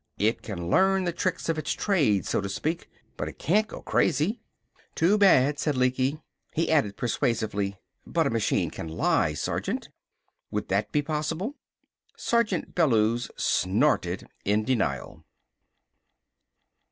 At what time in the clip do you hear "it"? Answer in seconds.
0.17-0.41, 3.27-3.37